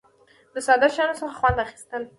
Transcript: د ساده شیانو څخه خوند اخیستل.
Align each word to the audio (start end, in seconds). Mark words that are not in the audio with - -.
د 0.53 0.55
ساده 0.67 0.87
شیانو 0.95 1.19
څخه 1.19 1.33
خوند 1.39 1.57
اخیستل. 1.65 2.03